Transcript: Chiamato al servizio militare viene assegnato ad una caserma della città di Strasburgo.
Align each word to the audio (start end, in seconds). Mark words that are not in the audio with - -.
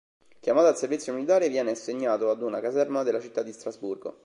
Chiamato 0.39 0.65
al 0.65 0.77
servizio 0.77 1.13
militare 1.13 1.47
viene 1.47 1.69
assegnato 1.69 2.31
ad 2.31 2.41
una 2.41 2.59
caserma 2.59 3.03
della 3.03 3.19
città 3.21 3.43
di 3.43 3.51
Strasburgo. 3.51 4.17